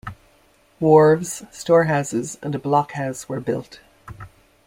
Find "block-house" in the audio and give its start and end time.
2.57-3.29